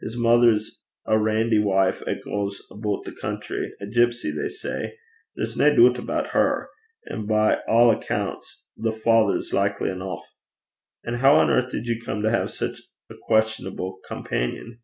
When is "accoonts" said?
7.90-8.62